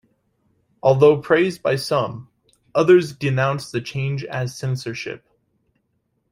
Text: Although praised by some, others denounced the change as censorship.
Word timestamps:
Although 0.81 1.21
praised 1.21 1.61
by 1.61 1.75
some, 1.75 2.27
others 2.73 3.13
denounced 3.13 3.71
the 3.71 3.81
change 3.81 4.23
as 4.23 4.57
censorship. 4.57 5.23